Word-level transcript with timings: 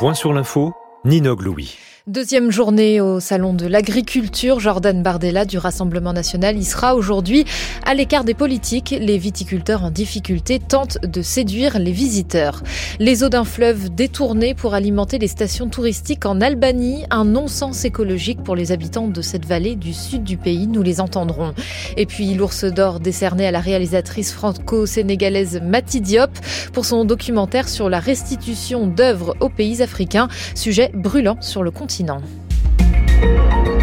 Point 0.00 0.14
sur 0.14 0.32
l'info, 0.32 0.72
Ninog 1.04 1.42
Louis. 1.42 1.76
Deuxième 2.06 2.50
journée 2.50 2.98
au 3.02 3.20
Salon 3.20 3.52
de 3.52 3.66
l'Agriculture, 3.66 4.58
Jordan 4.58 5.02
Bardella 5.02 5.44
du 5.44 5.58
Rassemblement 5.58 6.14
National 6.14 6.56
y 6.56 6.64
sera 6.64 6.94
aujourd'hui 6.96 7.44
à 7.84 7.92
l'écart 7.92 8.24
des 8.24 8.32
politiques. 8.32 8.94
Les 8.98 9.18
viticulteurs 9.18 9.84
en 9.84 9.90
difficulté 9.90 10.60
tentent 10.60 10.96
de 11.02 11.20
séduire 11.20 11.78
les 11.78 11.92
visiteurs. 11.92 12.62
Les 13.00 13.22
eaux 13.22 13.28
d'un 13.28 13.44
fleuve 13.44 13.94
détournées 13.94 14.54
pour 14.54 14.72
alimenter 14.72 15.18
les 15.18 15.28
stations 15.28 15.68
touristiques 15.68 16.24
en 16.24 16.40
Albanie, 16.40 17.04
un 17.10 17.26
non-sens 17.26 17.84
écologique 17.84 18.42
pour 18.42 18.56
les 18.56 18.72
habitants 18.72 19.08
de 19.08 19.20
cette 19.20 19.44
vallée 19.44 19.76
du 19.76 19.92
sud 19.92 20.24
du 20.24 20.38
pays, 20.38 20.68
nous 20.68 20.82
les 20.82 21.02
entendrons. 21.02 21.52
Et 21.98 22.06
puis 22.06 22.32
l'ours 22.32 22.64
d'or 22.64 23.00
décerné 23.00 23.46
à 23.46 23.50
la 23.50 23.60
réalisatrice 23.60 24.32
franco-sénégalaise 24.32 25.60
Mati 25.62 26.00
Diop 26.00 26.30
pour 26.72 26.86
son 26.86 27.04
documentaire 27.04 27.68
sur 27.68 27.90
la 27.90 28.00
restitution 28.00 28.86
d'œuvres 28.86 29.36
aux 29.40 29.50
pays 29.50 29.82
africains, 29.82 30.28
sujet 30.54 30.90
brûlant 30.94 31.36
sur 31.42 31.62
le 31.62 31.70
continent 31.70 31.89
continent. 31.90 33.79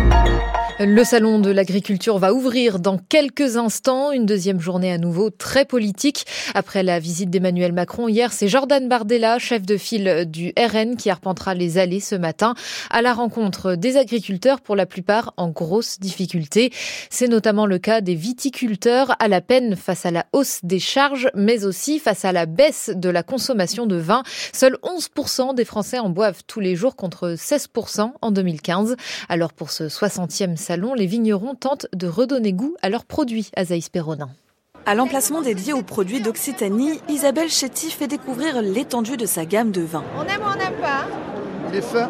Le 0.79 1.03
salon 1.03 1.39
de 1.39 1.49
l'agriculture 1.49 2.19
va 2.19 2.35
ouvrir 2.35 2.77
dans 2.77 2.99
quelques 2.99 3.57
instants. 3.57 4.11
Une 4.11 4.27
deuxième 4.27 4.59
journée 4.59 4.91
à 4.91 4.99
nouveau 4.99 5.31
très 5.31 5.65
politique. 5.65 6.27
Après 6.53 6.83
la 6.83 6.99
visite 6.99 7.31
d'Emmanuel 7.31 7.73
Macron 7.73 8.07
hier, 8.07 8.31
c'est 8.31 8.47
Jordan 8.47 8.87
Bardella, 8.87 9.39
chef 9.39 9.63
de 9.63 9.75
file 9.75 10.25
du 10.27 10.53
RN, 10.55 10.95
qui 10.95 11.09
arpentera 11.09 11.55
les 11.55 11.79
allées 11.79 11.99
ce 11.99 12.13
matin 12.13 12.53
à 12.91 13.01
la 13.01 13.13
rencontre 13.13 13.73
des 13.73 13.97
agriculteurs, 13.97 14.61
pour 14.61 14.75
la 14.75 14.85
plupart 14.85 15.33
en 15.37 15.49
grosse 15.49 15.99
difficulté. 15.99 16.71
C'est 17.09 17.27
notamment 17.27 17.65
le 17.65 17.79
cas 17.79 18.01
des 18.01 18.13
viticulteurs 18.13 19.15
à 19.17 19.27
la 19.27 19.41
peine 19.41 19.75
face 19.75 20.05
à 20.05 20.11
la 20.11 20.27
hausse 20.31 20.59
des 20.61 20.79
charges, 20.79 21.31
mais 21.33 21.65
aussi 21.65 21.97
face 21.97 22.23
à 22.23 22.31
la 22.31 22.45
baisse 22.45 22.91
de 22.93 23.09
la 23.09 23.23
consommation 23.23 23.87
de 23.87 23.95
vin. 23.95 24.21
Seuls 24.53 24.77
11% 24.83 25.55
des 25.55 25.65
Français 25.65 25.97
en 25.97 26.11
boivent 26.11 26.43
tous 26.45 26.59
les 26.59 26.75
jours 26.75 26.95
contre 26.95 27.33
16% 27.33 28.11
en 28.21 28.31
2015. 28.31 28.95
Alors 29.27 29.53
pour 29.53 29.71
ce 29.71 29.85
60e 29.85 30.55
salon, 30.67 30.93
les 30.93 31.05
vignerons 31.05 31.55
tentent 31.55 31.87
de 31.93 32.07
redonner 32.07 32.51
goût 32.51 32.75
à 32.81 32.89
leurs 32.89 33.05
produits, 33.05 33.49
Azaïs 33.55 33.87
Perronin. 33.87 34.29
À 34.85 34.95
l'emplacement 34.95 35.41
dédié 35.41 35.71
aux 35.71 35.81
produits 35.81 36.19
d'Occitanie, 36.19 36.99
Isabelle 37.07 37.49
Chetty 37.49 37.89
fait 37.89 38.07
découvrir 38.07 38.61
l'étendue 38.61 39.15
de 39.15 39.25
sa 39.25 39.45
gamme 39.45 39.71
de 39.71 39.79
vins. 39.79 40.03
On 40.17 40.23
aime 40.23 40.41
ou 40.41 40.53
on 40.53 40.57
n'aime 40.57 40.81
pas 40.81 41.05
Les 41.71 41.81
fins 41.81 42.09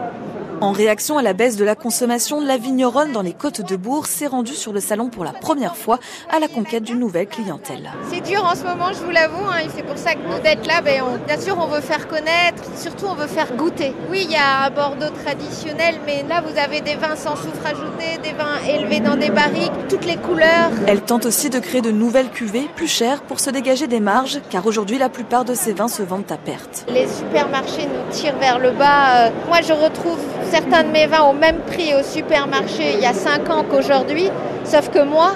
en 0.61 0.71
réaction 0.71 1.17
à 1.17 1.21
la 1.21 1.33
baisse 1.33 1.55
de 1.55 1.63
la 1.63 1.75
consommation, 1.75 2.41
la 2.41 2.57
vigneronne 2.57 3.11
dans 3.11 3.21
les 3.21 3.33
Côtes 3.33 3.61
de 3.61 3.75
Bourg 3.75 4.07
s'est 4.07 4.27
rendue 4.27 4.55
sur 4.55 4.73
le 4.73 4.79
salon 4.79 5.09
pour 5.09 5.23
la 5.23 5.31
première 5.31 5.75
fois 5.75 5.99
à 6.31 6.39
la 6.39 6.47
conquête 6.47 6.83
d'une 6.83 6.99
nouvelle 6.99 7.27
clientèle. 7.27 7.91
C'est 8.11 8.21
dur 8.21 8.43
en 8.43 8.55
ce 8.55 8.63
moment, 8.63 8.91
je 8.91 9.03
vous 9.03 9.11
l'avoue, 9.11 9.45
hein, 9.45 9.67
c'est 9.75 9.83
pour 9.83 9.97
ça 9.97 10.13
que 10.13 10.19
nous 10.19 10.39
d'être 10.41 10.65
là, 10.65 10.81
ben, 10.81 11.03
bien 11.25 11.39
sûr 11.39 11.57
on 11.59 11.67
veut 11.67 11.81
faire 11.81 12.07
connaître, 12.07 12.63
surtout 12.75 13.05
on 13.05 13.15
veut 13.15 13.27
faire 13.27 13.55
goûter. 13.55 13.93
Oui, 14.09 14.21
il 14.25 14.31
y 14.31 14.35
a 14.35 14.65
un 14.65 14.69
Bordeaux 14.69 15.13
traditionnel, 15.23 15.95
mais 16.05 16.23
là 16.27 16.41
vous 16.41 16.57
avez 16.57 16.81
des 16.81 16.95
vins 16.95 17.15
sans 17.15 17.35
soufre 17.35 17.65
ajouté, 17.65 18.17
des 18.23 18.33
vins 18.33 18.59
élevés 18.67 18.99
dans 18.99 19.15
des 19.15 19.29
barriques, 19.29 19.71
toutes 19.89 20.05
les 20.05 20.17
couleurs. 20.17 20.71
Elle 20.87 21.01
tente 21.01 21.25
aussi 21.25 21.49
de 21.49 21.59
créer 21.59 21.81
de 21.81 21.91
nouvelles 21.91 22.29
cuvées 22.29 22.67
plus 22.75 22.87
chères 22.87 23.21
pour 23.21 23.39
se 23.39 23.49
dégager 23.49 23.87
des 23.87 23.99
marges, 23.99 24.39
car 24.49 24.65
aujourd'hui 24.65 24.97
la 24.97 25.09
plupart 25.09 25.45
de 25.45 25.53
ces 25.53 25.73
vins 25.73 25.87
se 25.87 26.01
vendent 26.01 26.31
à 26.31 26.37
perte. 26.37 26.85
Les 26.89 27.07
supermarchés 27.07 27.85
nous 27.85 28.11
tirent 28.11 28.37
vers 28.37 28.59
le 28.59 28.71
bas. 28.71 29.27
Euh, 29.27 29.29
moi 29.47 29.59
je 29.61 29.73
retrouve 29.73 30.17
certains 30.49 30.83
de 30.83 30.89
mes 30.89 31.07
vins 31.07 31.23
au 31.23 31.33
même 31.33 31.57
prix 31.67 31.93
au 31.93 32.03
supermarché 32.03 32.93
il 32.95 32.99
y 33.01 33.05
a 33.05 33.13
5 33.13 33.49
ans 33.49 33.65
qu'aujourd'hui, 33.69 34.29
sauf 34.63 34.89
que 34.89 35.03
moi, 35.03 35.31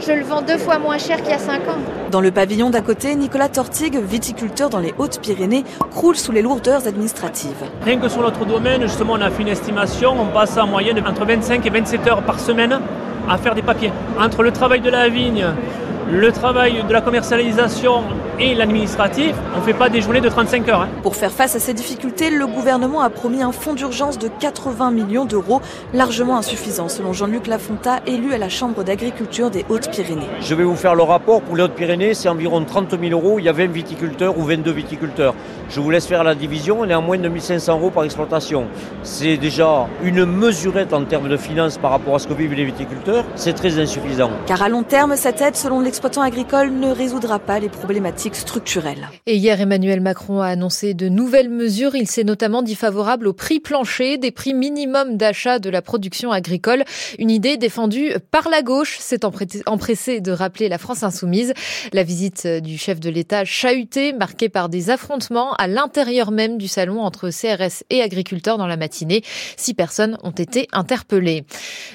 je 0.00 0.12
le 0.12 0.22
vends 0.22 0.42
deux 0.42 0.58
fois 0.58 0.78
moins 0.78 0.98
cher 0.98 1.18
qu'il 1.18 1.30
y 1.30 1.34
a 1.34 1.38
5 1.38 1.60
ans. 1.68 1.78
Dans 2.10 2.20
le 2.20 2.30
pavillon 2.30 2.70
d'à 2.70 2.80
côté, 2.80 3.14
Nicolas 3.14 3.48
Tortigue, 3.48 3.98
viticulteur 3.98 4.70
dans 4.70 4.78
les 4.78 4.94
Hautes-Pyrénées, 4.98 5.64
croule 5.90 6.16
sous 6.16 6.32
les 6.32 6.42
lourdeurs 6.42 6.86
administratives. 6.86 7.64
Rien 7.84 7.98
que 7.98 8.08
sur 8.08 8.22
notre 8.22 8.44
domaine, 8.44 8.82
justement, 8.82 9.14
on 9.14 9.20
a 9.20 9.30
fait 9.30 9.42
une 9.42 9.48
estimation, 9.48 10.14
on 10.20 10.26
passe 10.26 10.56
en 10.56 10.66
moyenne 10.66 11.02
entre 11.06 11.24
25 11.24 11.64
et 11.64 11.70
27 11.70 12.06
heures 12.08 12.22
par 12.22 12.40
semaine 12.40 12.80
à 13.28 13.38
faire 13.38 13.54
des 13.54 13.62
papiers. 13.62 13.92
Entre 14.18 14.42
le 14.42 14.50
travail 14.50 14.80
de 14.80 14.90
la 14.90 15.08
vigne, 15.08 15.46
le 16.10 16.32
travail 16.32 16.84
de 16.86 16.92
la 16.92 17.00
commercialisation 17.00 18.02
et 18.38 18.54
l'administratif, 18.54 19.34
on 19.54 19.60
ne 19.60 19.64
fait 19.64 19.74
pas 19.74 19.88
des 19.88 20.00
journées 20.00 20.20
de 20.20 20.28
35 20.28 20.68
heures. 20.68 20.80
Hein. 20.82 20.88
Pour 21.02 21.16
faire 21.16 21.30
face 21.30 21.54
à 21.54 21.60
ces 21.60 21.74
difficultés, 21.74 22.30
le 22.30 22.46
gouvernement 22.46 23.00
a 23.00 23.10
promis 23.10 23.42
un 23.42 23.52
fonds 23.52 23.74
d'urgence 23.74 24.18
de 24.18 24.28
80 24.28 24.90
millions 24.90 25.24
d'euros, 25.24 25.60
largement 25.92 26.36
insuffisant 26.36 26.88
selon 26.88 27.12
Jean-Luc 27.12 27.46
Lafonta, 27.46 28.00
élu 28.06 28.32
à 28.32 28.38
la 28.38 28.48
Chambre 28.48 28.82
d'agriculture 28.82 29.50
des 29.50 29.64
Hautes-Pyrénées. 29.68 30.28
Je 30.40 30.54
vais 30.54 30.64
vous 30.64 30.76
faire 30.76 30.94
le 30.94 31.02
rapport. 31.02 31.42
Pour 31.42 31.56
les 31.56 31.62
Hautes-Pyrénées, 31.62 32.14
c'est 32.14 32.28
environ 32.28 32.64
30 32.64 32.98
000 32.98 33.12
euros. 33.12 33.38
Il 33.38 33.44
y 33.44 33.48
a 33.48 33.52
20 33.52 33.66
viticulteurs 33.66 34.38
ou 34.38 34.42
22 34.42 34.70
viticulteurs. 34.72 35.34
Je 35.68 35.80
vous 35.80 35.90
laisse 35.90 36.06
faire 36.06 36.24
la 36.24 36.34
division. 36.34 36.80
On 36.80 36.88
est 36.88 36.92
à 36.92 37.00
moins 37.00 37.18
de 37.18 37.28
1500 37.28 37.78
euros 37.78 37.90
par 37.90 38.04
exploitation. 38.04 38.66
C'est 39.02 39.36
déjà 39.36 39.86
une 40.02 40.24
mesurette 40.24 40.92
en 40.92 41.04
termes 41.04 41.28
de 41.28 41.36
finances 41.36 41.78
par 41.78 41.90
rapport 41.90 42.16
à 42.16 42.18
ce 42.18 42.26
que 42.26 42.34
vivent 42.34 42.54
les 42.54 42.64
viticulteurs. 42.64 43.24
C'est 43.36 43.54
très 43.54 43.78
insuffisant. 43.78 44.30
Car 44.46 44.62
à 44.62 44.68
long 44.68 44.82
terme, 44.82 45.16
cette 45.16 45.40
aide, 45.40 45.56
selon 45.56 45.80
l'exploitant 45.80 46.22
agricole, 46.22 46.70
ne 46.70 46.90
résoudra 46.90 47.38
pas 47.38 47.58
les 47.58 47.68
problématiques 47.68 48.23
structurelle. 48.32 49.08
Et 49.26 49.36
hier, 49.36 49.60
Emmanuel 49.60 50.00
Macron 50.00 50.40
a 50.40 50.46
annoncé 50.46 50.94
de 50.94 51.08
nouvelles 51.08 51.50
mesures. 51.50 51.94
Il 51.94 52.08
s'est 52.08 52.24
notamment 52.24 52.62
dit 52.62 52.74
favorable 52.74 53.26
au 53.26 53.34
prix 53.34 53.60
plancher, 53.60 54.16
des 54.16 54.30
prix 54.30 54.54
minimums 54.54 55.18
d'achat 55.18 55.58
de 55.58 55.68
la 55.68 55.82
production 55.82 56.32
agricole. 56.32 56.84
Une 57.18 57.30
idée 57.30 57.58
défendue 57.58 58.12
par 58.30 58.48
la 58.48 58.62
gauche, 58.62 58.98
s'est 58.98 59.20
empressé 59.66 60.20
de 60.20 60.32
rappeler 60.32 60.68
la 60.68 60.78
France 60.78 61.02
insoumise. 61.02 61.52
La 61.92 62.04
visite 62.04 62.46
du 62.46 62.78
chef 62.78 63.00
de 63.00 63.10
l'État 63.10 63.44
chahutée, 63.44 64.12
marquée 64.12 64.48
par 64.48 64.68
des 64.68 64.88
affrontements 64.88 65.52
à 65.54 65.66
l'intérieur 65.66 66.30
même 66.30 66.56
du 66.56 66.68
salon 66.68 67.00
entre 67.00 67.30
CRS 67.30 67.84
et 67.90 68.00
agriculteurs 68.00 68.56
dans 68.56 68.66
la 68.66 68.76
matinée. 68.76 69.22
Six 69.56 69.74
personnes 69.74 70.16
ont 70.22 70.30
été 70.30 70.68
interpellées. 70.72 71.44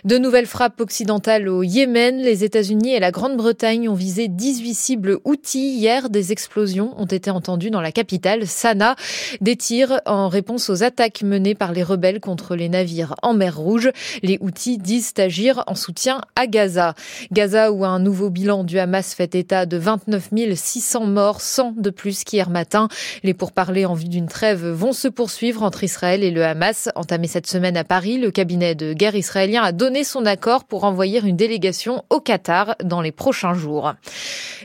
De 0.04 0.18
nouvelles 0.18 0.46
frappes 0.46 0.82
occidentales 0.82 1.48
au 1.48 1.64
Yémen. 1.64 2.18
Les 2.18 2.44
États-Unis 2.44 2.94
et 2.94 3.00
la 3.00 3.12
Grande-Bretagne 3.12 3.88
ont 3.88 3.96
visé 3.96 4.28
18 4.28 4.74
cibles 4.74 5.18
outils 5.24 5.76
hier 5.76 6.10
explosions 6.32 6.94
ont 6.98 7.06
été 7.06 7.30
entendues 7.30 7.72
dans 7.72 7.82
la 7.82 7.92
capitale, 7.92 8.48
Sanaa. 8.48 8.96
Des 9.42 9.56
tirs 9.56 10.02
en 10.06 10.28
réponse 10.28 10.70
aux 10.70 10.84
attaques 10.84 11.22
menées 11.24 11.56
par 11.56 11.72
les 11.72 11.84
rebelles 11.84 12.20
contre 12.20 12.56
les 12.56 12.70
navires 12.70 13.16
en 13.24 13.34
mer 13.34 13.58
Rouge. 13.58 13.90
Les 14.24 14.38
Houthis 14.42 14.78
disent 14.78 15.14
agir 15.18 15.64
en 15.68 15.76
soutien 15.76 16.22
à 16.36 16.48
Gaza. 16.48 16.94
Gaza 17.32 17.72
où 17.72 17.86
un 17.86 18.00
nouveau 18.00 18.30
bilan 18.30 18.64
du 18.64 18.80
Hamas 18.80 19.14
fait 19.14 19.36
état 19.36 19.66
de 19.66 19.78
29 19.78 20.30
600 20.56 21.06
morts, 21.06 21.42
100 21.42 21.74
de 21.78 21.90
plus 21.90 22.24
qu'hier 22.24 22.50
matin. 22.50 22.88
Les 23.24 23.34
pourparlers 23.34 23.86
en 23.86 23.94
vue 23.94 24.10
d'une 24.10 24.28
trêve 24.28 24.66
vont 24.66 24.94
se 24.94 25.08
poursuivre 25.08 25.64
entre 25.64 25.84
Israël 25.84 26.24
et 26.24 26.32
le 26.32 26.44
Hamas. 26.44 26.90
Entamé 26.96 27.28
cette 27.28 27.48
semaine 27.48 27.78
à 27.78 27.84
Paris, 27.84 28.18
le 28.18 28.32
cabinet 28.32 28.76
de 28.76 28.94
guerre 28.94 29.16
israélien 29.16 29.64
a 29.64 29.72
donné 29.72 30.04
son 30.04 30.26
accord 30.26 30.64
pour 30.66 30.84
envoyer 30.84 31.22
une 31.24 31.36
délégation 31.36 32.04
au 32.10 32.20
Qatar 32.20 32.76
dans 32.84 33.02
les 33.02 33.12
prochains 33.12 33.54
jours. 33.54 33.94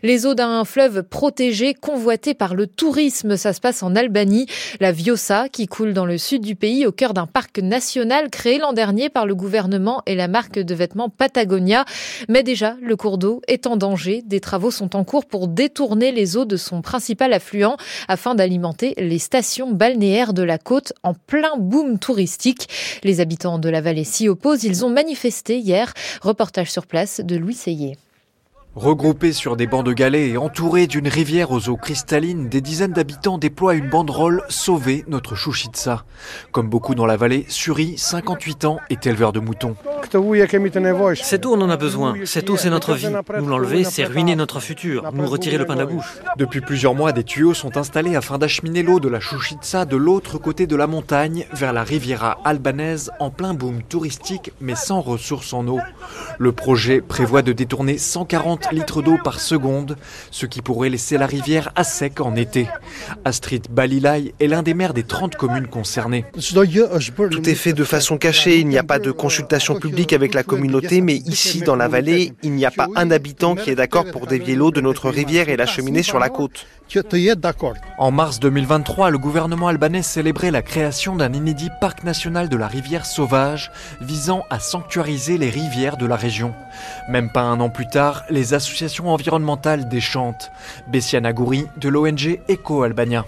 Les 0.02 0.26
eaux 0.26 0.34
d'un 0.34 0.64
fleuve 0.64 1.02
protégé 1.02 1.43
convoité 1.80 2.34
par 2.34 2.54
le 2.54 2.66
tourisme. 2.66 3.36
Ça 3.36 3.52
se 3.52 3.60
passe 3.60 3.82
en 3.82 3.94
Albanie. 3.96 4.46
La 4.80 4.92
Viosa, 4.92 5.48
qui 5.48 5.66
coule 5.66 5.92
dans 5.92 6.06
le 6.06 6.18
sud 6.18 6.42
du 6.42 6.54
pays, 6.54 6.86
au 6.86 6.92
cœur 6.92 7.14
d'un 7.14 7.26
parc 7.26 7.58
national 7.58 8.30
créé 8.30 8.58
l'an 8.58 8.72
dernier 8.72 9.08
par 9.08 9.26
le 9.26 9.34
gouvernement 9.34 10.02
et 10.06 10.14
la 10.14 10.28
marque 10.28 10.58
de 10.58 10.74
vêtements 10.74 11.08
Patagonia. 11.08 11.84
Mais 12.28 12.42
déjà, 12.42 12.76
le 12.80 12.96
cours 12.96 13.18
d'eau 13.18 13.42
est 13.48 13.66
en 13.66 13.76
danger. 13.76 14.22
Des 14.24 14.40
travaux 14.40 14.70
sont 14.70 14.96
en 14.96 15.04
cours 15.04 15.26
pour 15.26 15.48
détourner 15.48 16.12
les 16.12 16.36
eaux 16.36 16.44
de 16.44 16.56
son 16.56 16.82
principal 16.82 17.32
affluent 17.32 17.76
afin 18.08 18.34
d'alimenter 18.34 18.94
les 18.96 19.18
stations 19.18 19.72
balnéaires 19.72 20.32
de 20.32 20.42
la 20.42 20.58
côte 20.58 20.92
en 21.02 21.14
plein 21.14 21.56
boom 21.58 21.98
touristique. 21.98 22.68
Les 23.02 23.20
habitants 23.20 23.58
de 23.58 23.68
la 23.68 23.80
vallée 23.80 24.04
s'y 24.04 24.28
opposent. 24.28 24.64
Ils 24.64 24.84
ont 24.84 24.90
manifesté 24.90 25.58
hier. 25.58 25.92
Reportage 26.22 26.70
sur 26.70 26.86
place 26.86 27.20
de 27.20 27.36
Louis 27.36 27.54
Seyé. 27.54 27.96
Regroupés 28.76 29.32
sur 29.32 29.56
des 29.56 29.68
bancs 29.68 29.86
de 29.86 29.92
galets 29.92 30.30
et 30.30 30.36
entourés 30.36 30.88
d'une 30.88 31.06
rivière 31.06 31.52
aux 31.52 31.68
eaux 31.68 31.76
cristallines, 31.76 32.48
des 32.48 32.60
dizaines 32.60 32.92
d'habitants 32.92 33.38
déploient 33.38 33.74
une 33.74 33.88
banderole 33.88 34.42
Sauver 34.48 35.04
notre 35.06 35.36
chouchitsa. 35.36 36.04
Comme 36.50 36.68
beaucoup 36.68 36.96
dans 36.96 37.06
la 37.06 37.16
vallée, 37.16 37.46
Suri, 37.48 37.94
58 37.96 38.64
ans, 38.64 38.80
est 38.90 39.06
éleveur 39.06 39.32
de 39.32 39.38
moutons. 39.38 39.76
Cette 40.02 41.46
eau, 41.46 41.54
on 41.54 41.60
en 41.60 41.70
a 41.70 41.76
besoin. 41.76 42.16
Cette 42.24 42.50
eau, 42.50 42.56
c'est 42.56 42.68
notre 42.68 42.94
vie. 42.94 43.08
Nous 43.38 43.46
l'enlever, 43.46 43.84
c'est 43.84 44.04
ruiner 44.04 44.34
notre 44.34 44.58
futur. 44.58 45.12
Nous 45.12 45.26
retirer 45.26 45.56
le 45.56 45.66
pain 45.66 45.74
de 45.74 45.80
la 45.80 45.86
bouche. 45.86 46.18
Depuis 46.36 46.60
plusieurs 46.60 46.96
mois, 46.96 47.12
des 47.12 47.22
tuyaux 47.22 47.54
sont 47.54 47.76
installés 47.76 48.16
afin 48.16 48.38
d'acheminer 48.38 48.82
l'eau 48.82 48.98
de 48.98 49.08
la 49.08 49.20
chouchitsa 49.20 49.84
de 49.84 49.96
l'autre 49.96 50.38
côté 50.38 50.66
de 50.66 50.74
la 50.74 50.88
montagne 50.88 51.46
vers 51.52 51.72
la 51.72 51.84
Riviera 51.84 52.38
albanaise 52.44 53.12
en 53.20 53.30
plein 53.30 53.54
boom 53.54 53.82
touristique 53.82 54.52
mais 54.60 54.74
sans 54.74 55.00
ressources 55.00 55.52
en 55.52 55.66
eau. 55.68 55.80
Le 56.38 56.52
projet 56.52 57.00
prévoit 57.00 57.42
de 57.42 57.52
détourner 57.52 57.98
140 57.98 58.63
50 58.64 58.72
litres 58.72 59.02
d'eau 59.02 59.18
par 59.22 59.40
seconde, 59.40 59.96
ce 60.30 60.46
qui 60.46 60.62
pourrait 60.62 60.88
laisser 60.88 61.18
la 61.18 61.26
rivière 61.26 61.72
à 61.76 61.84
sec 61.84 62.20
en 62.20 62.34
été. 62.34 62.68
Astrid 63.24 63.66
Balilay 63.70 64.34
est 64.40 64.46
l'un 64.46 64.62
des 64.62 64.74
maires 64.74 64.94
des 64.94 65.02
30 65.02 65.36
communes 65.36 65.66
concernées. 65.66 66.24
Tout 66.34 67.48
est 67.48 67.54
fait 67.54 67.72
de 67.72 67.84
façon 67.84 68.16
cachée, 68.16 68.58
il 68.58 68.68
n'y 68.68 68.78
a 68.78 68.82
pas 68.82 68.98
de 68.98 69.10
consultation 69.10 69.78
publique 69.78 70.12
avec 70.12 70.34
la 70.34 70.42
communauté, 70.42 71.00
mais 71.00 71.16
ici, 71.16 71.60
dans 71.60 71.76
la 71.76 71.88
vallée, 71.88 72.32
il 72.42 72.52
n'y 72.52 72.64
a 72.64 72.70
pas 72.70 72.88
un 72.96 73.10
habitant 73.10 73.54
qui 73.54 73.70
est 73.70 73.74
d'accord 73.74 74.10
pour 74.10 74.26
dévier 74.26 74.54
l'eau 74.54 74.70
de 74.70 74.80
notre 74.80 75.10
rivière 75.10 75.48
et 75.48 75.56
l'acheminer 75.56 76.02
sur 76.02 76.18
la 76.18 76.28
côte. 76.28 76.66
En 77.98 78.10
mars 78.10 78.38
2023, 78.40 79.10
le 79.10 79.18
gouvernement 79.18 79.68
albanais 79.68 80.02
célébrait 80.02 80.50
la 80.50 80.62
création 80.62 81.16
d'un 81.16 81.32
inédit 81.32 81.70
parc 81.80 82.04
national 82.04 82.48
de 82.48 82.56
la 82.56 82.68
rivière 82.68 83.06
sauvage 83.06 83.72
visant 84.00 84.44
à 84.50 84.60
sanctuariser 84.60 85.38
les 85.38 85.50
rivières 85.50 85.96
de 85.96 86.06
la 86.06 86.16
région. 86.16 86.54
Même 87.08 87.30
pas 87.30 87.42
un 87.42 87.58
an 87.60 87.70
plus 87.70 87.88
tard, 87.88 88.24
les 88.30 88.53
associations 88.54 89.08
environnementales 89.12 89.88
déchantent. 89.88 90.50
Bessiana 90.88 91.32
Gouri 91.32 91.66
de 91.76 91.88
l'ONG 91.88 92.40
Eco 92.48 92.82
Albania. 92.82 93.24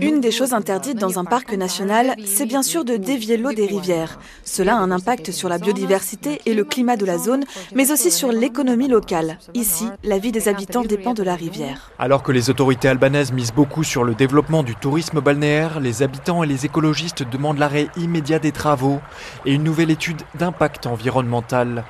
Une 0.00 0.20
des 0.20 0.30
choses 0.30 0.54
interdites 0.54 0.98
dans 0.98 1.18
un 1.18 1.24
parc 1.24 1.52
national, 1.52 2.14
c'est 2.24 2.46
bien 2.46 2.62
sûr 2.62 2.84
de 2.84 2.96
dévier 2.96 3.36
l'eau 3.36 3.52
des 3.52 3.66
rivières. 3.66 4.18
Cela 4.44 4.76
a 4.76 4.78
un 4.78 4.90
impact 4.90 5.30
sur 5.30 5.48
la 5.48 5.58
biodiversité 5.58 6.40
et 6.46 6.54
le 6.54 6.64
climat 6.64 6.96
de 6.96 7.04
la 7.04 7.18
zone, 7.18 7.44
mais 7.74 7.92
aussi 7.92 8.10
sur 8.10 8.32
l'économie 8.32 8.88
locale. 8.88 9.38
Ici, 9.54 9.86
la 10.04 10.18
vie 10.18 10.32
des 10.32 10.48
habitants 10.48 10.82
dépend 10.82 11.14
de 11.14 11.22
la 11.22 11.34
rivière. 11.34 11.90
Alors 11.98 12.22
que 12.22 12.32
les 12.32 12.50
autorités 12.50 12.88
albanaises 12.88 13.32
misent 13.32 13.52
beaucoup 13.52 13.84
sur 13.84 14.04
le 14.04 14.14
développement 14.14 14.62
du 14.62 14.74
tourisme 14.74 15.20
balnéaire, 15.20 15.80
les 15.80 16.02
habitants 16.02 16.42
et 16.42 16.46
les 16.46 16.64
écologistes 16.64 17.22
demandent 17.22 17.58
l'arrêt 17.58 17.88
immédiat 17.96 18.38
des 18.38 18.52
travaux 18.52 19.00
et 19.44 19.52
une 19.52 19.64
nouvelle 19.64 19.90
étude 19.90 20.22
d'impact 20.38 20.86
environnemental. 20.86 21.84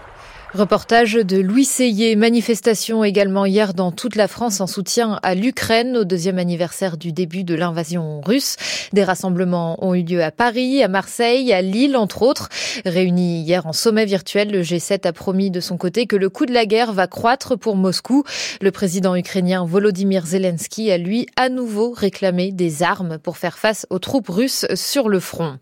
Reportage 0.55 1.13
de 1.13 1.37
Louis 1.37 1.67
Seyé. 1.67 2.17
Manifestation 2.17 3.05
également 3.05 3.45
hier 3.45 3.75
dans 3.75 3.93
toute 3.93 4.17
la 4.17 4.29
France 4.29 4.63
en 4.63 4.67
soutien 4.67 5.21
à 5.23 5.35
l'Ukraine 5.35 5.95
au 5.95 6.05
deuxième 6.05 6.39
anniversaire 6.39 6.97
du 6.97 7.13
début 7.13 7.45
de 7.45 7.55
l'invasion 7.55 8.23
russe. 8.23 8.57
Des 8.95 9.05
rassemblements 9.05 9.77
ont 9.85 9.95
eu 9.95 10.03
lieu 10.03 10.23
à 10.23 10.31
Paris, 10.31 10.83
à 10.83 10.89
Marseille, 10.89 11.53
à 11.53 11.61
Lille, 11.61 11.99
entre 11.99 12.23
autres. 12.23 12.49
Réunis 12.87 13.43
hier 13.43 13.67
en 13.67 13.75
sommet 13.75 14.07
virtuel, 14.07 14.51
le 14.51 14.63
G7 14.63 15.07
a 15.07 15.13
promis 15.13 15.51
de 15.51 15.61
son 15.61 15.77
côté 15.77 16.07
que 16.07 16.17
le 16.17 16.31
coût 16.31 16.47
de 16.47 16.55
la 16.55 16.65
guerre 16.65 16.95
va 16.95 17.07
croître 17.07 17.59
pour 17.59 17.77
Moscou. 17.77 18.25
Le 18.63 18.71
président 18.71 19.15
ukrainien 19.15 19.67
Volodymyr 19.67 20.25
Zelensky 20.25 20.91
a 20.91 20.97
lui 20.97 21.27
à 21.37 21.51
nouveau 21.51 21.93
réclamé 21.95 22.53
des 22.53 22.83
armes 22.83 23.19
pour 23.19 23.37
faire 23.37 23.59
face 23.59 23.87
aux 23.91 23.99
troupes 23.99 24.31
russes 24.31 24.65
sur 24.75 25.11
le 25.11 25.21
front. 25.21 25.59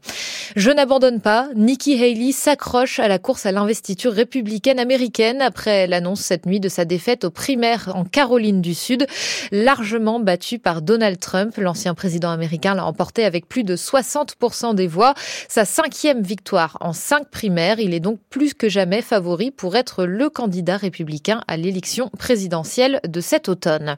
Je 0.54 0.70
n'abandonne 0.70 1.20
pas. 1.20 1.48
Nikki 1.56 2.00
Haley 2.00 2.30
s'accroche 2.30 3.00
à 3.00 3.08
la 3.08 3.18
course 3.18 3.46
à 3.46 3.52
l'investiture 3.52 4.12
républicaine 4.12 4.75
américaine 4.78 5.42
après 5.42 5.86
l'annonce 5.86 6.20
cette 6.20 6.46
nuit 6.46 6.60
de 6.60 6.68
sa 6.68 6.84
défaite 6.84 7.24
aux 7.24 7.30
primaires 7.30 7.92
en 7.94 8.04
Caroline 8.04 8.60
du 8.60 8.74
Sud, 8.74 9.06
largement 9.52 10.20
battue 10.20 10.58
par 10.58 10.82
Donald 10.82 11.18
Trump. 11.18 11.56
L'ancien 11.56 11.94
président 11.94 12.30
américain 12.30 12.74
l'a 12.74 12.86
emporté 12.86 13.24
avec 13.24 13.48
plus 13.48 13.64
de 13.64 13.76
60% 13.76 14.74
des 14.74 14.86
voix. 14.86 15.14
Sa 15.48 15.64
cinquième 15.64 16.22
victoire 16.22 16.76
en 16.80 16.92
cinq 16.92 17.30
primaires. 17.30 17.78
Il 17.78 17.94
est 17.94 18.00
donc 18.00 18.18
plus 18.30 18.54
que 18.54 18.68
jamais 18.68 19.02
favori 19.02 19.50
pour 19.50 19.76
être 19.76 20.04
le 20.04 20.28
candidat 20.30 20.76
républicain 20.76 21.42
à 21.48 21.56
l'élection 21.56 22.10
présidentielle 22.18 23.00
de 23.06 23.20
cet 23.20 23.48
automne. 23.48 23.96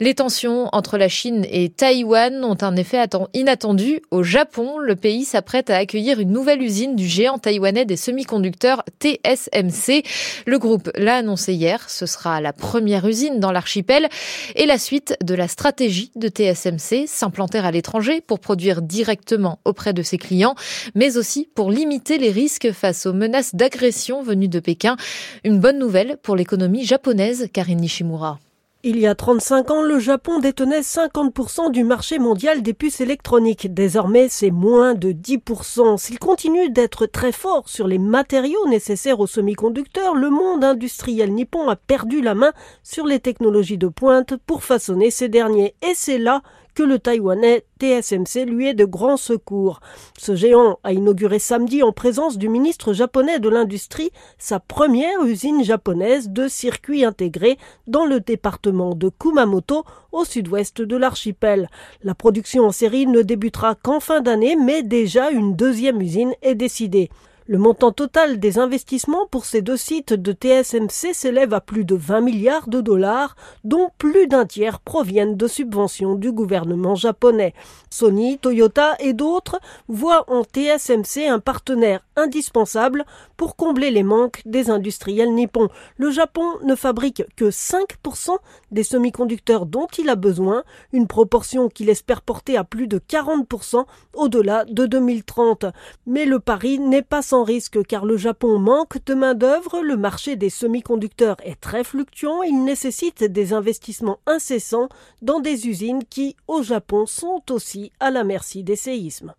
Les 0.00 0.14
tensions 0.14 0.68
entre 0.72 0.98
la 0.98 1.08
Chine 1.08 1.46
et 1.50 1.68
Taïwan 1.68 2.44
ont 2.44 2.58
un 2.60 2.76
effet 2.76 2.98
inattendu. 3.34 4.00
Au 4.10 4.22
Japon, 4.22 4.78
le 4.78 4.96
pays 4.96 5.24
s'apprête 5.24 5.70
à 5.70 5.76
accueillir 5.76 6.20
une 6.20 6.30
nouvelle 6.30 6.62
usine 6.62 6.96
du 6.96 7.06
géant 7.06 7.38
taïwanais 7.38 7.84
des 7.84 7.96
semi-conducteurs 7.96 8.84
TSMC. 9.00 10.02
Le 10.46 10.58
groupe 10.58 10.90
l'a 10.96 11.16
annoncé 11.16 11.54
hier, 11.54 11.88
ce 11.88 12.06
sera 12.06 12.40
la 12.40 12.52
première 12.52 13.06
usine 13.06 13.40
dans 13.40 13.52
l'archipel 13.52 14.08
et 14.56 14.66
la 14.66 14.78
suite 14.78 15.16
de 15.22 15.34
la 15.34 15.48
stratégie 15.48 16.10
de 16.16 16.28
TSMC, 16.28 17.06
s'implanter 17.06 17.58
à 17.58 17.70
l'étranger 17.70 18.20
pour 18.20 18.40
produire 18.40 18.82
directement 18.82 19.60
auprès 19.64 19.92
de 19.92 20.02
ses 20.02 20.18
clients, 20.18 20.54
mais 20.94 21.16
aussi 21.16 21.48
pour 21.54 21.70
limiter 21.70 22.18
les 22.18 22.30
risques 22.30 22.72
face 22.72 23.06
aux 23.06 23.12
menaces 23.12 23.54
d'agression 23.54 24.22
venues 24.22 24.48
de 24.48 24.60
Pékin. 24.60 24.96
Une 25.44 25.60
bonne 25.60 25.78
nouvelle 25.78 26.16
pour 26.22 26.36
l'économie 26.36 26.84
japonaise, 26.84 27.48
Karine 27.52 27.80
Nishimura. 27.80 28.38
Il 28.82 28.98
y 28.98 29.06
a 29.06 29.14
35 29.14 29.70
ans, 29.72 29.82
le 29.82 29.98
Japon 29.98 30.38
détenait 30.38 30.80
50% 30.80 31.70
du 31.70 31.84
marché 31.84 32.18
mondial 32.18 32.62
des 32.62 32.72
puces 32.72 33.02
électroniques. 33.02 33.74
Désormais, 33.74 34.28
c'est 34.30 34.50
moins 34.50 34.94
de 34.94 35.12
10%. 35.12 35.98
S'il 35.98 36.18
continue 36.18 36.70
d'être 36.70 37.04
très 37.04 37.30
fort 37.30 37.68
sur 37.68 37.86
les 37.86 37.98
matériaux 37.98 38.66
nécessaires 38.68 39.20
aux 39.20 39.26
semi-conducteurs, 39.26 40.14
le 40.14 40.30
monde 40.30 40.64
industriel 40.64 41.34
nippon 41.34 41.68
a 41.68 41.76
perdu 41.76 42.22
la 42.22 42.34
main 42.34 42.52
sur 42.82 43.04
les 43.04 43.20
technologies 43.20 43.76
de 43.76 43.88
pointe 43.88 44.36
pour 44.46 44.64
façonner 44.64 45.10
ces 45.10 45.28
derniers. 45.28 45.74
Et 45.82 45.92
c'est 45.94 46.16
là 46.16 46.40
que 46.74 46.82
le 46.82 46.98
Taïwanais 46.98 47.64
TSMC 47.80 48.44
lui 48.46 48.68
est 48.68 48.74
de 48.74 48.84
grand 48.84 49.16
secours. 49.16 49.80
Ce 50.18 50.34
géant 50.34 50.78
a 50.84 50.92
inauguré 50.92 51.38
samedi 51.38 51.82
en 51.82 51.92
présence 51.92 52.38
du 52.38 52.48
ministre 52.48 52.92
japonais 52.92 53.38
de 53.38 53.48
l'Industrie 53.48 54.10
sa 54.38 54.60
première 54.60 55.22
usine 55.24 55.64
japonaise 55.64 56.28
de 56.30 56.48
circuits 56.48 57.04
intégrés 57.04 57.58
dans 57.86 58.06
le 58.06 58.20
département 58.20 58.94
de 58.94 59.08
Kumamoto 59.08 59.84
au 60.12 60.24
sud-ouest 60.24 60.82
de 60.82 60.96
l'archipel. 60.96 61.68
La 62.02 62.14
production 62.14 62.64
en 62.64 62.72
série 62.72 63.06
ne 63.06 63.22
débutera 63.22 63.74
qu'en 63.74 64.00
fin 64.00 64.20
d'année 64.20 64.56
mais 64.56 64.82
déjà 64.82 65.30
une 65.30 65.56
deuxième 65.56 66.00
usine 66.00 66.34
est 66.42 66.54
décidée. 66.54 67.10
Le 67.50 67.58
montant 67.58 67.90
total 67.90 68.38
des 68.38 68.60
investissements 68.60 69.26
pour 69.26 69.44
ces 69.44 69.60
deux 69.60 69.76
sites 69.76 70.12
de 70.12 70.30
TSMC 70.30 71.12
s'élève 71.12 71.52
à 71.52 71.60
plus 71.60 71.84
de 71.84 71.96
20 71.96 72.20
milliards 72.20 72.68
de 72.68 72.80
dollars, 72.80 73.34
dont 73.64 73.90
plus 73.98 74.28
d'un 74.28 74.46
tiers 74.46 74.78
proviennent 74.78 75.36
de 75.36 75.48
subventions 75.48 76.14
du 76.14 76.30
gouvernement 76.30 76.94
japonais. 76.94 77.52
Sony, 77.90 78.38
Toyota 78.38 78.94
et 79.00 79.14
d'autres 79.14 79.58
voient 79.88 80.30
en 80.30 80.44
TSMC 80.44 81.26
un 81.26 81.40
partenaire 81.40 82.06
indispensable 82.14 83.04
pour 83.36 83.56
combler 83.56 83.90
les 83.90 84.04
manques 84.04 84.42
des 84.44 84.70
industriels 84.70 85.34
nippons. 85.34 85.70
Le 85.96 86.12
Japon 86.12 86.44
ne 86.62 86.76
fabrique 86.76 87.24
que 87.34 87.46
5% 87.46 88.36
des 88.70 88.84
semi-conducteurs 88.84 89.66
dont 89.66 89.88
il 89.98 90.08
a 90.08 90.14
besoin, 90.14 90.62
une 90.92 91.08
proportion 91.08 91.68
qu'il 91.68 91.88
espère 91.88 92.22
porter 92.22 92.56
à 92.56 92.62
plus 92.62 92.86
de 92.86 93.00
40% 93.00 93.86
au-delà 94.14 94.64
de 94.66 94.86
2030. 94.86 95.64
Mais 96.06 96.26
le 96.26 96.38
pari 96.38 96.78
n'est 96.78 97.02
pas 97.02 97.22
sans 97.22 97.39
risque 97.44 97.84
car 97.86 98.04
le 98.04 98.16
Japon 98.16 98.58
manque 98.58 99.04
de 99.04 99.14
main-d'œuvre, 99.14 99.80
le 99.82 99.96
marché 99.96 100.36
des 100.36 100.50
semi-conducteurs 100.50 101.36
est 101.44 101.60
très 101.60 101.84
fluctuant, 101.84 102.42
il 102.42 102.64
nécessite 102.64 103.24
des 103.24 103.52
investissements 103.52 104.20
incessants 104.26 104.88
dans 105.22 105.40
des 105.40 105.68
usines 105.68 106.04
qui, 106.04 106.36
au 106.48 106.62
Japon, 106.62 107.06
sont 107.06 107.42
aussi 107.50 107.92
à 108.00 108.10
la 108.10 108.24
merci 108.24 108.62
des 108.62 108.76
séismes. 108.76 109.34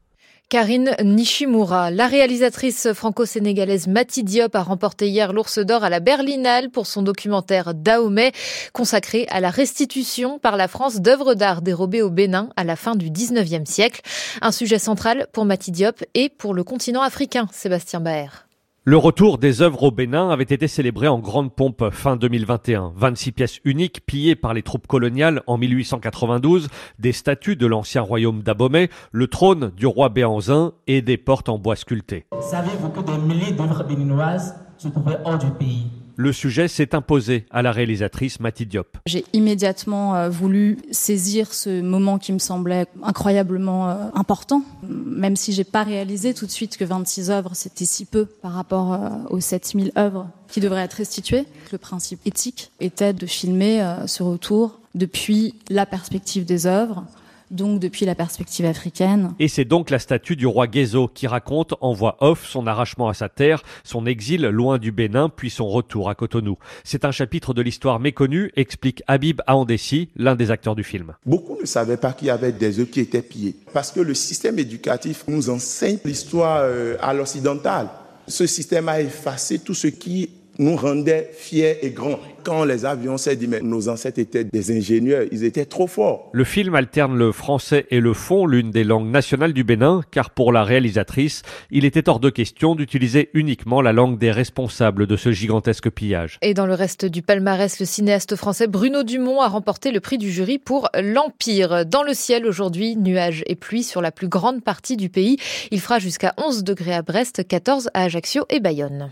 Karine 0.51 0.97
Nishimura, 1.01 1.91
la 1.91 2.07
réalisatrice 2.07 2.91
franco-sénégalaise 2.91 3.87
Mati 3.87 4.21
Diop 4.25 4.53
a 4.53 4.63
remporté 4.63 5.07
hier 5.07 5.31
l'Ours 5.31 5.59
d'Or 5.59 5.85
à 5.85 5.89
la 5.89 6.01
Berlinale 6.01 6.69
pour 6.69 6.87
son 6.87 7.03
documentaire 7.03 7.73
Dahomey, 7.73 8.33
consacré 8.73 9.25
à 9.29 9.39
la 9.39 9.49
restitution 9.49 10.39
par 10.39 10.57
la 10.57 10.67
France 10.67 10.99
d'œuvres 10.99 11.35
d'art 11.35 11.61
dérobées 11.61 12.01
au 12.01 12.09
Bénin 12.09 12.49
à 12.57 12.65
la 12.65 12.75
fin 12.75 12.95
du 12.95 13.09
19e 13.09 13.65
siècle. 13.65 14.01
Un 14.41 14.51
sujet 14.51 14.77
central 14.77 15.27
pour 15.31 15.45
Mati 15.45 15.71
Diop 15.71 16.03
et 16.15 16.27
pour 16.27 16.53
le 16.53 16.65
continent 16.65 17.01
africain, 17.01 17.47
Sébastien 17.53 18.01
Baer. 18.01 18.50
Le 18.83 18.97
retour 18.97 19.37
des 19.37 19.61
œuvres 19.61 19.83
au 19.83 19.91
Bénin 19.91 20.31
avait 20.31 20.43
été 20.43 20.67
célébré 20.67 21.07
en 21.07 21.19
grande 21.19 21.53
pompe 21.53 21.91
fin 21.91 22.15
2021. 22.15 22.93
26 22.95 23.31
pièces 23.31 23.59
uniques 23.63 24.03
pillées 24.07 24.35
par 24.35 24.55
les 24.55 24.63
troupes 24.63 24.87
coloniales 24.87 25.43
en 25.45 25.59
1892, 25.59 26.67
des 26.97 27.11
statues 27.11 27.55
de 27.55 27.67
l'ancien 27.67 28.01
royaume 28.01 28.41
d'Abomey, 28.41 28.89
le 29.11 29.27
trône 29.27 29.71
du 29.77 29.85
roi 29.85 30.09
Béanzin 30.09 30.73
et 30.87 31.03
des 31.03 31.17
portes 31.17 31.47
en 31.47 31.59
bois 31.59 31.75
sculptées. 31.75 32.25
Savez-vous 32.39 32.89
que 32.89 33.01
des 33.01 33.19
milliers 33.19 33.51
d'œuvres 33.51 33.83
béninoises 33.83 34.55
se 34.79 34.87
trouvaient 34.87 35.19
hors 35.25 35.37
du 35.37 35.51
pays? 35.51 36.00
Le 36.21 36.31
sujet 36.31 36.67
s'est 36.67 36.93
imposé 36.93 37.45
à 37.49 37.63
la 37.63 37.71
réalisatrice 37.71 38.39
Mati 38.39 38.67
Diop. 38.67 38.97
J'ai 39.07 39.25
immédiatement 39.33 40.15
euh, 40.15 40.29
voulu 40.29 40.77
saisir 40.91 41.53
ce 41.53 41.81
moment 41.81 42.19
qui 42.19 42.31
me 42.31 42.37
semblait 42.37 42.85
incroyablement 43.01 43.89
euh, 43.89 43.95
important, 44.13 44.61
même 44.83 45.35
si 45.35 45.51
j'ai 45.51 45.63
pas 45.63 45.83
réalisé 45.83 46.35
tout 46.35 46.45
de 46.45 46.51
suite 46.51 46.77
que 46.77 46.85
26 46.85 47.31
œuvres 47.31 47.51
c'était 47.55 47.85
si 47.85 48.05
peu 48.05 48.25
par 48.25 48.53
rapport 48.53 48.93
euh, 48.93 49.09
aux 49.31 49.39
7000 49.39 49.91
œuvres 49.97 50.29
qui 50.47 50.59
devraient 50.59 50.83
être 50.83 50.93
restituées. 50.93 51.45
Le 51.71 51.79
principe 51.79 52.19
éthique 52.25 52.71
était 52.79 53.13
de 53.13 53.25
filmer 53.25 53.83
ce 54.05 54.21
retour 54.21 54.79
depuis 54.93 55.55
la 55.69 55.85
perspective 55.85 56.43
des 56.43 56.67
œuvres, 56.67 57.05
donc 57.51 57.79
depuis 57.79 58.05
la 58.05 58.15
perspective 58.15 58.65
africaine. 58.65 59.33
Et 59.39 59.47
c'est 59.47 59.65
donc 59.65 59.89
la 59.89 59.99
statue 59.99 60.35
du 60.35 60.47
roi 60.47 60.67
Guézo 60.67 61.07
qui 61.07 61.27
raconte 61.27 61.73
en 61.81 61.93
voix 61.93 62.17
off 62.21 62.47
son 62.47 62.65
arrachement 62.67 63.09
à 63.09 63.13
sa 63.13 63.29
terre, 63.29 63.63
son 63.83 64.05
exil 64.05 64.41
loin 64.43 64.77
du 64.77 64.91
Bénin, 64.91 65.29
puis 65.29 65.49
son 65.49 65.67
retour 65.67 66.09
à 66.09 66.15
Cotonou. 66.15 66.57
C'est 66.83 67.05
un 67.05 67.11
chapitre 67.11 67.53
de 67.53 67.61
l'histoire 67.61 67.99
méconnue, 67.99 68.51
explique 68.55 69.03
Habib 69.07 69.41
Aondessi, 69.47 70.09
l'un 70.15 70.35
des 70.35 70.51
acteurs 70.51 70.75
du 70.75 70.83
film. 70.83 71.13
Beaucoup 71.25 71.57
ne 71.59 71.65
savaient 71.65 71.97
pas 71.97 72.13
qu'il 72.13 72.27
y 72.27 72.31
avait 72.31 72.51
des 72.51 72.79
œufs 72.79 72.89
qui 72.89 73.01
étaient 73.01 73.21
pillés, 73.21 73.55
parce 73.73 73.91
que 73.91 73.99
le 73.99 74.13
système 74.13 74.57
éducatif 74.57 75.25
nous 75.27 75.49
enseigne 75.49 75.99
l'histoire 76.05 76.61
euh, 76.61 76.95
à 77.01 77.13
l'occidental. 77.13 77.89
Ce 78.27 78.47
système 78.47 78.87
a 78.87 79.01
effacé 79.01 79.59
tout 79.59 79.73
ce 79.73 79.87
qui 79.87 80.29
nous 80.59 80.75
rendait 80.75 81.29
fiers 81.33 81.85
et 81.85 81.91
grands. 81.91 82.19
Quand 82.43 82.63
les 82.63 82.85
avions 82.85 83.17
s'est 83.17 83.35
dit, 83.35 83.47
mais 83.47 83.61
nos 83.61 83.87
ancêtres 83.87 84.19
étaient 84.19 84.43
des 84.43 84.75
ingénieurs, 84.75 85.25
ils 85.31 85.43
étaient 85.43 85.65
trop 85.65 85.87
forts. 85.87 86.29
Le 86.33 86.43
film 86.43 86.73
alterne 86.73 87.15
le 87.15 87.31
français 87.31 87.85
et 87.91 87.99
le 87.99 88.13
fond, 88.13 88.47
l'une 88.47 88.71
des 88.71 88.83
langues 88.83 89.09
nationales 89.09 89.53
du 89.53 89.63
Bénin, 89.63 90.01
car 90.09 90.31
pour 90.31 90.51
la 90.51 90.63
réalisatrice, 90.63 91.43
il 91.69 91.85
était 91.85 92.09
hors 92.09 92.19
de 92.19 92.29
question 92.29 92.73
d'utiliser 92.75 93.29
uniquement 93.33 93.81
la 93.81 93.93
langue 93.93 94.17
des 94.17 94.31
responsables 94.31 95.05
de 95.05 95.15
ce 95.15 95.31
gigantesque 95.31 95.89
pillage. 95.89 96.39
Et 96.41 96.53
dans 96.53 96.65
le 96.65 96.73
reste 96.73 97.05
du 97.05 97.21
palmarès, 97.21 97.79
le 97.79 97.85
cinéaste 97.85 98.35
français 98.35 98.67
Bruno 98.67 99.03
Dumont 99.03 99.41
a 99.41 99.47
remporté 99.47 99.91
le 99.91 99.99
prix 99.99 100.17
du 100.17 100.31
jury 100.31 100.57
pour 100.57 100.89
L'Empire. 100.99 101.85
Dans 101.85 102.03
le 102.03 102.13
ciel 102.13 102.45
aujourd'hui, 102.45 102.95
nuages 102.95 103.43
et 103.45 103.55
pluie 103.55 103.83
sur 103.83 104.01
la 104.01 104.11
plus 104.11 104.27
grande 104.27 104.63
partie 104.63 104.97
du 104.97 105.09
pays. 105.09 105.37
Il 105.69 105.79
fera 105.79 105.99
jusqu'à 105.99 106.33
11 106.37 106.63
degrés 106.63 106.93
à 106.93 107.01
Brest, 107.01 107.47
14 107.47 107.89
à 107.93 108.03
Ajaccio 108.03 108.45
et 108.49 108.59
Bayonne. 108.59 109.11